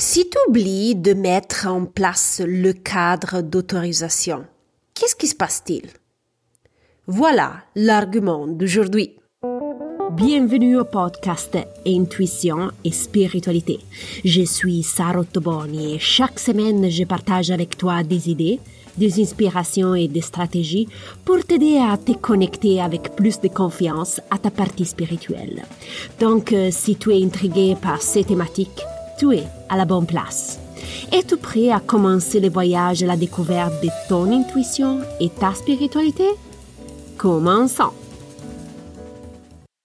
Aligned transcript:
Si 0.00 0.30
tu 0.30 0.38
oublies 0.48 0.94
de 0.94 1.12
mettre 1.12 1.66
en 1.66 1.84
place 1.84 2.40
le 2.46 2.72
cadre 2.72 3.42
d'autorisation, 3.42 4.44
qu'est-ce 4.94 5.16
qui 5.16 5.26
se 5.26 5.34
passe-t-il? 5.34 5.90
Voilà 7.08 7.64
l'argument 7.74 8.46
d'aujourd'hui. 8.46 9.16
Bienvenue 10.12 10.78
au 10.78 10.84
podcast 10.84 11.58
Intuition 11.84 12.70
et 12.84 12.92
Spiritualité. 12.92 13.80
Je 14.24 14.42
suis 14.42 14.84
Sarah 14.84 15.24
Toboni 15.24 15.96
et 15.96 15.98
chaque 15.98 16.38
semaine 16.38 16.88
je 16.88 17.02
partage 17.02 17.50
avec 17.50 17.76
toi 17.76 18.04
des 18.04 18.30
idées, 18.30 18.60
des 18.96 19.20
inspirations 19.20 19.96
et 19.96 20.06
des 20.06 20.20
stratégies 20.20 20.86
pour 21.24 21.44
t'aider 21.44 21.76
à 21.76 21.96
te 21.96 22.12
connecter 22.12 22.80
avec 22.80 23.16
plus 23.16 23.40
de 23.40 23.48
confiance 23.48 24.20
à 24.30 24.38
ta 24.38 24.52
partie 24.52 24.86
spirituelle. 24.86 25.64
Donc, 26.20 26.52
euh, 26.52 26.68
si 26.70 26.94
tu 26.94 27.12
es 27.12 27.24
intrigué 27.24 27.76
par 27.82 28.00
ces 28.00 28.22
thématiques, 28.22 28.84
tu 29.18 29.34
es 29.34 29.44
à 29.68 29.76
la 29.76 29.84
bonne 29.84 30.06
place. 30.06 30.58
Es-tu 31.12 31.36
prêt 31.36 31.70
à 31.70 31.80
commencer 31.80 32.38
le 32.38 32.48
voyage 32.48 33.02
à 33.02 33.06
la 33.06 33.16
découverte 33.16 33.82
de 33.82 33.88
ton 34.08 34.30
intuition 34.32 35.00
et 35.20 35.28
ta 35.28 35.52
spiritualité? 35.54 36.28
Commençons. 37.16 37.92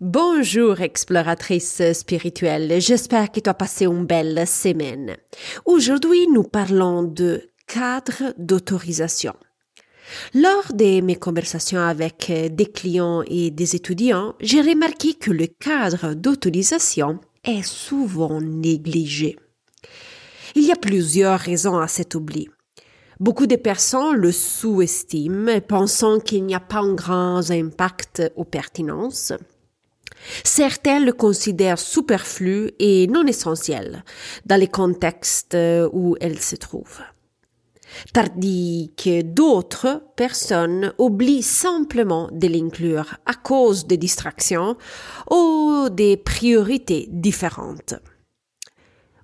Bonjour 0.00 0.80
exploratrice 0.80 1.82
spirituelle, 1.92 2.80
j'espère 2.80 3.32
que 3.32 3.40
tu 3.40 3.50
as 3.50 3.54
passé 3.54 3.86
une 3.86 4.04
belle 4.04 4.46
semaine. 4.46 5.16
Aujourd'hui, 5.64 6.28
nous 6.28 6.44
parlons 6.44 7.02
de 7.02 7.42
cadre 7.66 8.34
d'autorisation. 8.38 9.34
Lors 10.34 10.72
de 10.72 11.00
mes 11.00 11.16
conversations 11.16 11.80
avec 11.80 12.30
des 12.30 12.66
clients 12.66 13.24
et 13.26 13.50
des 13.50 13.74
étudiants, 13.74 14.34
j'ai 14.40 14.60
remarqué 14.60 15.14
que 15.14 15.32
le 15.32 15.46
cadre 15.46 16.14
d'autorisation 16.14 17.18
est 17.46 17.62
souvent 17.62 18.40
négligé. 18.40 19.36
Il 20.54 20.64
y 20.64 20.72
a 20.72 20.76
plusieurs 20.76 21.38
raisons 21.38 21.78
à 21.78 21.88
cet 21.88 22.14
oubli. 22.14 22.48
Beaucoup 23.18 23.46
de 23.46 23.56
personnes 23.56 24.16
le 24.16 24.32
sous-estiment, 24.32 25.60
pensant 25.60 26.20
qu'il 26.20 26.44
n'y 26.44 26.54
a 26.54 26.60
pas 26.60 26.80
un 26.80 26.94
grand 26.94 27.50
impact 27.50 28.22
aux 28.36 28.44
pertinences. 28.44 29.32
Certains 30.44 31.00
le 31.00 31.12
considèrent 31.12 31.78
superflu 31.78 32.72
et 32.78 33.06
non 33.06 33.26
essentiel 33.26 34.04
dans 34.44 34.60
les 34.60 34.68
contextes 34.68 35.56
où 35.92 36.16
elles 36.20 36.40
se 36.40 36.56
trouvent. 36.56 37.02
Tandis 38.12 38.92
que 38.96 39.22
d'autres 39.22 40.02
personnes 40.16 40.92
oublient 40.98 41.42
simplement 41.42 42.28
de 42.32 42.48
l'inclure 42.48 43.16
à 43.26 43.34
cause 43.34 43.86
des 43.86 43.96
distractions 43.96 44.76
ou 45.30 45.88
des 45.90 46.16
priorités 46.16 47.08
différentes. 47.10 47.94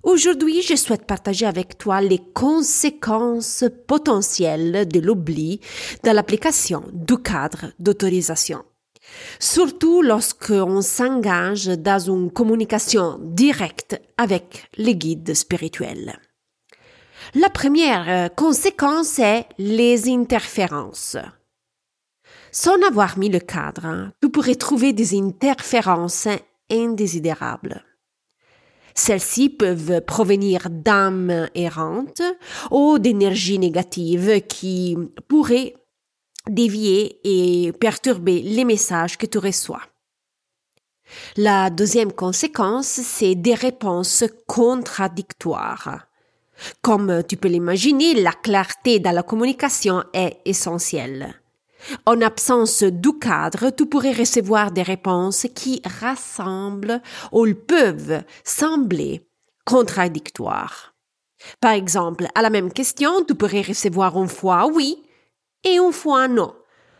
Aujourd'hui, 0.03 0.61
je 0.61 0.75
souhaite 0.75 1.05
partager 1.05 1.45
avec 1.45 1.77
toi 1.77 2.01
les 2.01 2.19
conséquences 2.33 3.63
potentielles 3.87 4.85
de 4.85 4.99
l'oubli 4.99 5.61
dans 6.03 6.11
l'application 6.11 6.83
du 6.91 7.17
cadre 7.17 7.71
d'autorisation. 7.79 8.65
Surtout 9.39 10.01
lorsqu'on 10.01 10.81
s'engage 10.81 11.67
dans 11.67 11.99
une 11.99 12.31
communication 12.31 13.17
directe 13.21 14.01
avec 14.17 14.67
les 14.77 14.95
guides 14.95 15.33
spirituels. 15.33 16.19
La 17.35 17.49
première 17.49 18.09
euh, 18.09 18.29
conséquence 18.29 19.19
est 19.19 19.47
les 19.57 20.09
interférences. 20.09 21.17
Sans 22.51 22.79
avoir 22.83 23.17
mis 23.17 23.29
le 23.29 23.39
cadre, 23.39 23.85
hein, 23.85 24.11
tu 24.21 24.29
pourrais 24.29 24.55
trouver 24.55 24.93
des 24.93 25.17
interférences 25.19 26.27
indésirables. 26.69 27.83
Celles-ci 28.95 29.49
peuvent 29.49 30.01
provenir 30.01 30.69
d'âmes 30.69 31.49
errantes 31.55 32.21
ou 32.69 32.99
d'énergies 32.99 33.57
négatives 33.57 34.41
qui 34.47 34.95
pourraient 35.27 35.75
dévier 36.47 37.19
et 37.23 37.71
perturber 37.71 38.41
les 38.41 38.65
messages 38.65 39.17
que 39.17 39.25
tu 39.25 39.39
reçois. 39.39 39.81
La 41.37 41.69
deuxième 41.69 42.11
conséquence, 42.11 42.87
c'est 42.87 43.35
des 43.35 43.55
réponses 43.55 44.23
contradictoires. 44.47 46.05
Comme 46.81 47.23
tu 47.27 47.37
peux 47.37 47.47
l'imaginer, 47.47 48.15
la 48.15 48.31
clarté 48.31 48.99
dans 48.99 49.11
la 49.11 49.23
communication 49.23 50.03
est 50.13 50.39
essentielle. 50.45 51.35
En 52.05 52.21
absence 52.21 52.83
du 52.83 53.17
cadre, 53.19 53.69
tu 53.71 53.85
pourrais 53.85 54.13
recevoir 54.13 54.71
des 54.71 54.83
réponses 54.83 55.47
qui 55.53 55.81
rassemblent 55.99 57.01
ou 57.31 57.45
peuvent 57.53 58.23
sembler 58.43 59.27
contradictoires. 59.65 60.93
Par 61.59 61.73
exemple, 61.73 62.27
à 62.35 62.41
la 62.41 62.49
même 62.49 62.71
question, 62.71 63.23
tu 63.25 63.35
pourrais 63.35 63.61
recevoir 63.61 64.17
une 64.17 64.29
fois 64.29 64.65
oui 64.67 65.03
et 65.63 65.75
une 65.75 65.91
fois 65.91 66.27
non, 66.27 66.53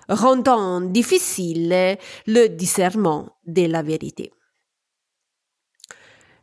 rendant 0.09 0.81
difficile 0.81 1.97
le 2.27 2.47
discernement 2.47 3.37
de 3.45 3.65
la 3.65 3.81
vérité. 3.81 4.31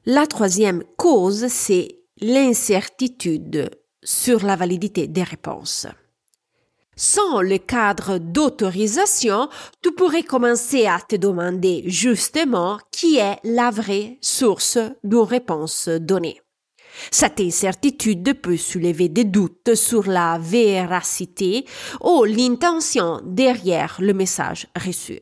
La 0.06 0.26
troisième 0.26 0.82
cause, 0.96 1.46
c'est 1.48 1.99
l'incertitude 2.20 3.70
sur 4.02 4.44
la 4.44 4.56
validité 4.56 5.06
des 5.06 5.22
réponses. 5.22 5.86
Sans 6.96 7.40
le 7.40 7.56
cadre 7.56 8.18
d'autorisation, 8.18 9.48
tu 9.82 9.92
pourrais 9.92 10.22
commencer 10.22 10.86
à 10.86 11.00
te 11.00 11.16
demander 11.16 11.82
justement 11.86 12.78
qui 12.92 13.16
est 13.16 13.38
la 13.42 13.70
vraie 13.70 14.18
source 14.20 14.78
d'une 15.02 15.20
réponse 15.20 15.88
donnée. 15.88 16.42
Cette 17.10 17.40
incertitude 17.40 18.34
peut 18.42 18.58
soulever 18.58 19.08
des 19.08 19.24
doutes 19.24 19.74
sur 19.74 20.06
la 20.06 20.38
véracité 20.38 21.64
ou 22.02 22.24
l'intention 22.24 23.20
derrière 23.24 23.96
le 24.00 24.12
message 24.12 24.66
reçu. 24.76 25.20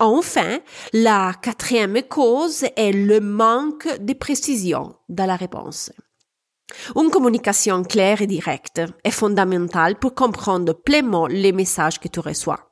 Enfin, 0.00 0.58
la 0.92 1.32
quatrième 1.40 2.02
cause 2.02 2.64
est 2.76 2.92
le 2.92 3.20
manque 3.20 3.88
de 4.00 4.12
précision 4.12 4.96
dans 5.08 5.26
la 5.26 5.36
réponse. 5.36 5.92
Une 6.96 7.10
communication 7.10 7.84
claire 7.84 8.22
et 8.22 8.26
directe 8.26 8.82
est 9.04 9.10
fondamentale 9.10 9.98
pour 9.98 10.14
comprendre 10.14 10.72
pleinement 10.72 11.26
les 11.26 11.52
messages 11.52 12.00
que 12.00 12.08
tu 12.08 12.20
reçois. 12.20 12.70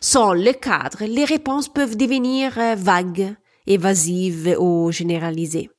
Sans 0.00 0.32
le 0.32 0.52
cadre, 0.52 1.04
les 1.04 1.24
réponses 1.24 1.68
peuvent 1.68 1.96
devenir 1.96 2.52
vagues, 2.76 3.34
évasives 3.66 4.56
ou 4.58 4.92
généralisées. 4.92 5.70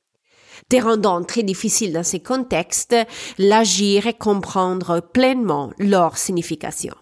Te 0.68 0.82
rendant 0.82 1.22
très 1.22 1.42
difficile 1.42 1.92
dans 1.92 2.02
ces 2.02 2.20
contextes, 2.20 2.96
l'agir 3.38 4.06
et 4.06 4.14
comprendre 4.14 5.00
pleinement 5.00 5.72
leur 5.78 6.16
signification. 6.16 6.94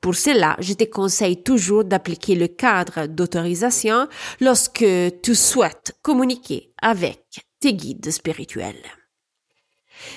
Pour 0.00 0.14
cela, 0.14 0.56
je 0.60 0.74
te 0.74 0.84
conseille 0.84 1.42
toujours 1.42 1.84
d'appliquer 1.84 2.34
le 2.34 2.48
cadre 2.48 3.06
d'autorisation 3.06 4.08
lorsque 4.40 4.84
tu 5.22 5.34
souhaites 5.34 5.96
communiquer 6.02 6.72
avec 6.80 7.46
tes 7.60 7.74
guides 7.74 8.10
spirituels. 8.10 8.84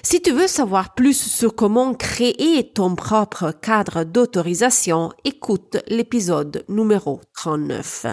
Si 0.04 0.22
tu 0.22 0.32
veux 0.32 0.48
savoir 0.48 0.94
plus 0.94 1.20
sur 1.20 1.56
comment 1.56 1.94
créer 1.94 2.72
ton 2.74 2.96
propre 2.96 3.52
cadre 3.52 4.04
d'autorisation, 4.04 5.12
écoute 5.24 5.78
l'épisode 5.88 6.66
numéro 6.68 7.22
39. 7.36 8.08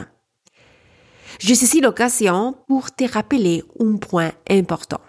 Je 1.41 1.54
saisis 1.54 1.81
l'occasion 1.81 2.54
pour 2.69 2.94
te 2.94 3.10
rappeler 3.10 3.65
un 3.81 3.97
point 3.97 4.33
important. 4.49 5.00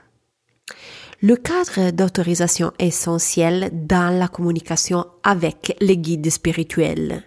Le 1.22 1.36
cadre 1.36 1.92
d'autorisation 1.92 2.72
est 2.78 2.88
essentiel 2.88 3.70
dans 3.74 4.18
la 4.18 4.28
communication 4.28 5.06
avec 5.24 5.76
les 5.80 5.98
guides 5.98 6.30
spirituels. 6.30 7.24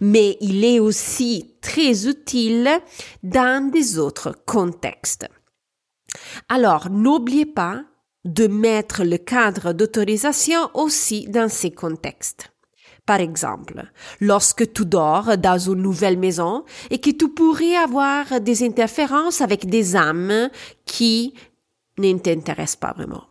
Mais 0.00 0.36
il 0.40 0.64
est 0.64 0.78
aussi 0.78 1.56
très 1.60 2.06
utile 2.06 2.68
dans 3.22 3.70
des 3.70 3.98
autres 3.98 4.36
contextes. 4.46 5.26
Alors, 6.48 6.90
n'oubliez 6.90 7.46
pas 7.46 7.82
de 8.24 8.46
mettre 8.46 9.04
le 9.04 9.18
cadre 9.18 9.72
d'autorisation 9.72 10.70
aussi 10.74 11.26
dans 11.28 11.48
ces 11.48 11.72
contextes. 11.72 12.50
Par 13.06 13.20
exemple, 13.20 13.82
lorsque 14.20 14.72
tu 14.72 14.86
dors 14.86 15.36
dans 15.36 15.58
une 15.58 15.82
nouvelle 15.82 16.18
maison 16.18 16.64
et 16.90 17.00
que 17.00 17.10
tu 17.10 17.28
pourrais 17.28 17.76
avoir 17.76 18.40
des 18.40 18.64
interférences 18.64 19.42
avec 19.42 19.66
des 19.66 19.94
âmes 19.94 20.48
qui 20.86 21.34
ne 21.98 22.18
t'intéresse 22.18 22.76
pas 22.76 22.92
vraiment. 22.92 23.24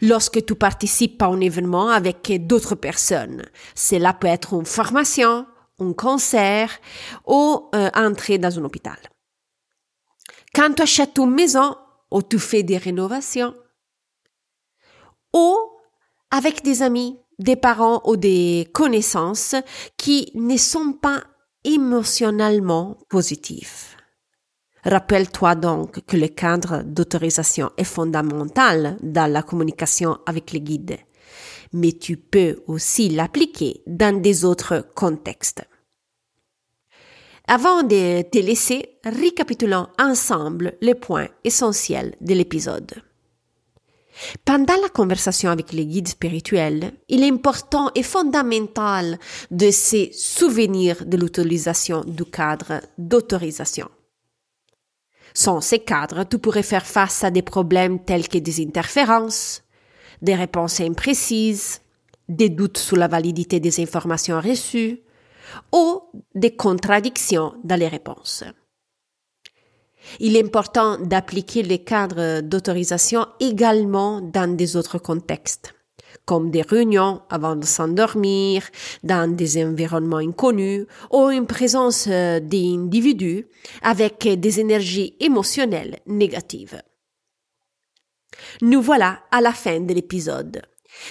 Lorsque 0.00 0.44
tu 0.44 0.54
participes 0.54 1.20
à 1.22 1.26
un 1.26 1.40
événement 1.40 1.88
avec 1.88 2.46
d'autres 2.46 2.76
personnes, 2.76 3.44
cela 3.74 4.12
peut 4.12 4.28
être 4.28 4.54
une 4.54 4.66
formation, 4.66 5.46
un 5.80 5.92
concert 5.92 6.70
ou 7.26 7.68
euh, 7.74 7.90
entrer 7.94 8.38
dans 8.38 8.56
un 8.58 8.64
hôpital. 8.64 8.98
Quand 10.54 10.72
tu 10.74 10.82
achètes 10.82 11.18
une 11.18 11.34
maison 11.34 11.76
ou 12.10 12.22
tu 12.22 12.38
fais 12.38 12.62
des 12.62 12.78
rénovations, 12.78 13.54
ou 15.34 15.56
avec 16.30 16.62
des 16.62 16.82
amis, 16.82 17.18
des 17.38 17.56
parents 17.56 18.00
ou 18.04 18.16
des 18.16 18.68
connaissances 18.72 19.54
qui 19.96 20.30
ne 20.34 20.56
sont 20.56 20.92
pas 20.92 21.22
émotionnellement 21.64 22.98
positifs. 23.08 23.97
Rappelle-toi 24.90 25.54
donc 25.54 26.00
que 26.06 26.16
le 26.16 26.28
cadre 26.28 26.82
d'autorisation 26.82 27.70
est 27.76 27.84
fondamental 27.84 28.96
dans 29.02 29.30
la 29.30 29.42
communication 29.42 30.16
avec 30.24 30.50
les 30.52 30.62
guides, 30.62 30.96
mais 31.74 31.92
tu 31.92 32.16
peux 32.16 32.62
aussi 32.66 33.10
l'appliquer 33.10 33.82
dans 33.86 34.18
des 34.18 34.46
autres 34.46 34.88
contextes. 34.94 35.62
Avant 37.46 37.82
de 37.82 38.22
te 38.22 38.38
laisser, 38.38 38.98
récapitulons 39.04 39.88
ensemble 39.98 40.78
les 40.80 40.94
points 40.94 41.28
essentiels 41.44 42.14
de 42.22 42.32
l'épisode. 42.32 43.02
Pendant 44.46 44.80
la 44.80 44.88
conversation 44.88 45.50
avec 45.50 45.74
les 45.74 45.84
guides 45.84 46.08
spirituels, 46.08 46.92
il 47.10 47.22
est 47.22 47.30
important 47.30 47.90
et 47.94 48.02
fondamental 48.02 49.18
de 49.50 49.70
se 49.70 50.08
souvenir 50.12 51.04
de 51.04 51.18
l'utilisation 51.18 52.04
du 52.06 52.24
cadre 52.24 52.80
d'autorisation. 52.96 53.90
Sans 55.38 55.60
ces 55.60 55.78
cadres, 55.78 56.24
tu 56.24 56.40
pourrais 56.40 56.64
faire 56.64 56.84
face 56.84 57.22
à 57.22 57.30
des 57.30 57.42
problèmes 57.42 58.04
tels 58.04 58.26
que 58.26 58.38
des 58.38 58.60
interférences, 58.60 59.62
des 60.20 60.34
réponses 60.34 60.80
imprécises, 60.80 61.80
des 62.28 62.48
doutes 62.48 62.78
sur 62.78 62.96
la 62.96 63.06
validité 63.06 63.60
des 63.60 63.80
informations 63.80 64.40
reçues 64.40 64.98
ou 65.72 66.02
des 66.34 66.56
contradictions 66.56 67.54
dans 67.62 67.78
les 67.78 67.86
réponses. 67.86 68.42
Il 70.18 70.34
est 70.34 70.44
important 70.44 70.98
d'appliquer 70.98 71.62
les 71.62 71.84
cadres 71.84 72.40
d'autorisation 72.40 73.24
également 73.38 74.20
dans 74.20 74.56
des 74.56 74.74
autres 74.74 74.98
contextes, 74.98 75.72
comme 76.28 76.50
des 76.50 76.60
réunions 76.60 77.22
avant 77.30 77.56
de 77.56 77.64
s'endormir, 77.64 78.62
dans 79.02 79.34
des 79.34 79.64
environnements 79.64 80.18
inconnus 80.18 80.84
ou 81.10 81.30
une 81.30 81.46
présence 81.46 82.06
euh, 82.06 82.38
d'individus 82.38 83.46
avec 83.80 84.28
des 84.28 84.60
énergies 84.60 85.14
émotionnelles 85.20 86.00
négatives. 86.06 86.82
Nous 88.60 88.82
voilà 88.82 89.20
à 89.30 89.40
la 89.40 89.52
fin 89.52 89.80
de 89.80 89.94
l'épisode. 89.94 90.60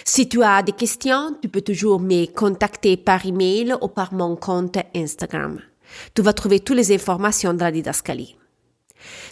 Si 0.06 0.30
tu 0.30 0.44
as 0.44 0.62
des 0.62 0.74
questions, 0.74 1.36
tu 1.42 1.50
peux 1.50 1.62
toujours 1.62 2.00
me 2.00 2.28
contacter 2.28 2.96
par 2.96 3.26
email 3.26 3.74
ou 3.82 3.88
par 3.88 4.14
mon 4.14 4.36
compte 4.36 4.78
Instagram. 4.96 5.60
Tu 6.14 6.22
vas 6.22 6.34
trouver 6.34 6.60
toutes 6.60 6.78
les 6.78 6.94
informations 6.94 7.56
dans 7.56 7.66
la 7.66 7.72
didascalie. 7.72 8.36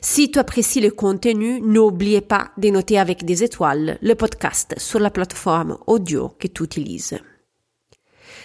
Si 0.02 0.32
tu 0.32 0.40
apprécies 0.40 0.82
le 0.82 0.92
contenu, 0.92 1.60
n'oublie 1.62 2.22
pas 2.22 2.52
de 2.58 2.70
noter 2.70 3.00
avec 3.00 3.26
des 3.26 3.44
étoiles 3.44 3.98
le 4.02 4.16
podcast 4.16 4.76
sur 4.78 5.00
la 5.00 5.10
plateforme 5.10 5.78
audio 5.88 6.30
que 6.40 6.48
tu 6.48 6.64
utilises. 6.64 7.18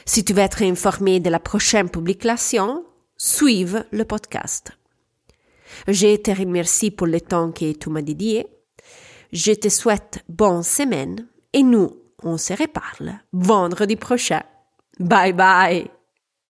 Si 0.06 0.24
tu 0.24 0.32
veux 0.32 0.42
être 0.42 0.62
informé 0.62 1.20
de 1.20 1.30
la 1.30 1.40
prochaine 1.40 1.90
publication, 1.90 2.84
suive 3.16 3.84
le 3.92 4.04
podcast. 4.04 4.72
Je 5.86 6.16
te 6.16 6.30
remercie 6.30 6.90
pour 6.90 7.06
le 7.06 7.20
temps 7.20 7.52
que 7.52 7.72
tu 7.72 7.90
m'as 7.90 8.02
dédié. 8.02 8.46
Je 9.32 9.52
te 9.52 9.68
souhaite 9.68 10.24
bonne 10.28 10.62
semaine 10.62 11.26
et 11.52 11.62
nous, 11.62 11.90
on 12.22 12.36
se 12.36 12.52
reparle 12.52 13.20
vendredi 13.32 13.96
prochain. 13.96 14.42
Bye 14.98 15.32
bye! 15.32 15.99